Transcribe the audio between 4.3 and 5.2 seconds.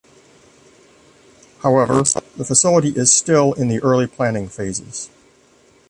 phases.